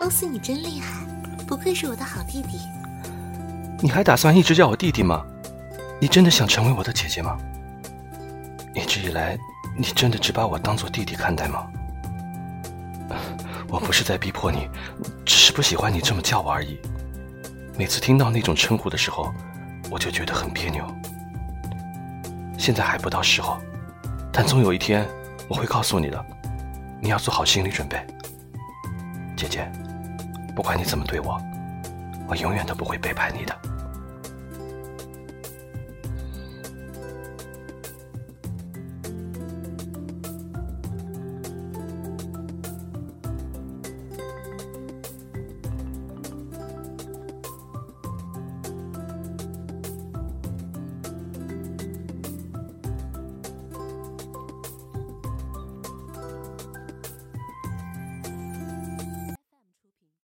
[0.00, 1.04] 欧斯，你真厉害，
[1.44, 2.60] 不愧是我的好弟弟。
[3.80, 5.24] 你还打算一直叫我弟弟吗？
[6.00, 7.36] 你真的想成为我的姐姐吗？
[8.74, 9.36] 一直以来，
[9.76, 11.66] 你真的只把我当做弟弟看待吗？
[13.68, 14.68] 我不是在逼迫你，
[15.24, 16.78] 只是不喜欢你这么叫我而已。
[17.76, 19.32] 每次听到那种称呼的时候，
[19.90, 20.84] 我就觉得很别扭。
[22.56, 23.58] 现在还不到时候，
[24.32, 25.04] 但总有一天
[25.48, 26.24] 我会告诉你的，
[27.00, 28.00] 你要做好心理准备。
[29.38, 29.70] 姐姐，
[30.52, 31.40] 不管你怎么对我，
[32.26, 33.56] 我永远都不会背叛你的。